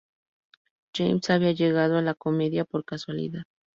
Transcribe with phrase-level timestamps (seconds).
[0.95, 3.43] James había llegado a la comedia por casualidad.